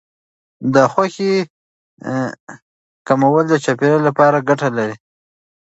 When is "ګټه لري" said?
4.49-4.95